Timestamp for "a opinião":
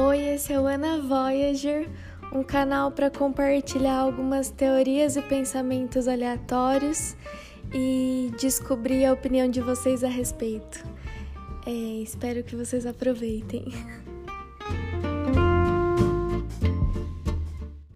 9.06-9.50